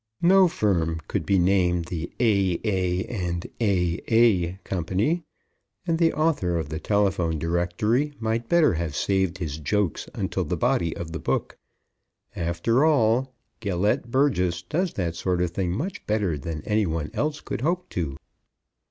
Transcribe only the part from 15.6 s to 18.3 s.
much better than any one else could hope to.